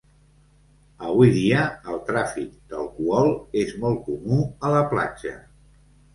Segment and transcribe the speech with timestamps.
[1.09, 3.31] Avui dia, el tràfic d'alcohol
[3.67, 5.37] és molt comú a la platja.